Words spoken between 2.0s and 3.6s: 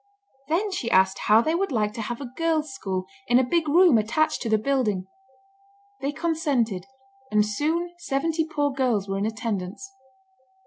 have a girls' school in a